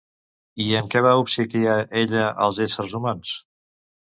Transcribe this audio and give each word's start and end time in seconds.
I 0.63 0.69
amb 0.77 0.89
què 0.95 1.03
va 1.07 1.11
obsequiar 1.25 1.75
ella 2.01 2.25
als 2.47 2.63
éssers 2.67 2.97
humans? 3.01 3.39